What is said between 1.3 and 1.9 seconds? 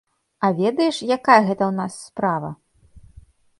гэта ў